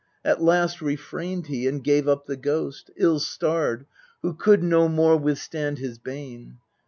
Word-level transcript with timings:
At 0.25 0.41
last 0.41 0.81
refrained 0.81 1.45
he, 1.45 1.67
and 1.67 1.83
gave 1.83 2.07
up 2.07 2.25
the 2.25 2.35
ghost, 2.35 2.89
Ill 2.97 3.19
starred, 3.19 3.85
who 4.23 4.33
could 4.33 4.63
no 4.63 4.89
more 4.89 5.15
withstand 5.15 5.77
his 5.77 5.99
bane. 5.99 6.57